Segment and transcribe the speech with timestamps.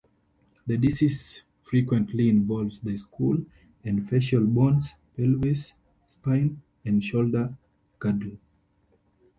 [0.65, 3.37] The disease frequently involves the skull
[3.83, 5.73] and facial bones, pelvis,
[6.07, 7.55] spine and shoulder
[7.99, 8.39] girdle.